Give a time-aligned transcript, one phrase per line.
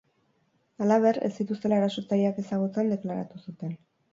[0.85, 3.79] Halaber, ez zituztela erasotzaileak ezagutzen deklaratu zuten.